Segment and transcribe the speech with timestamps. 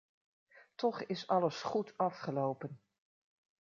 [0.75, 2.81] Toch is alles goed afgelopen.